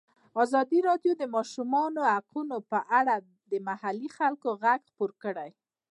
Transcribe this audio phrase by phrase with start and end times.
[0.43, 3.15] ازادي راډیو د د ماشومانو حقونه په اړه
[3.51, 5.49] د محلي خلکو غږ خپور کړی.